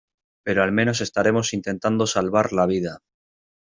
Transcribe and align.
pero 0.45 0.63
al 0.63 0.71
menos 0.71 0.99
estaremos 1.01 1.53
intentando 1.53 2.07
salvar 2.07 2.53
la 2.53 2.65
vida. 2.65 3.01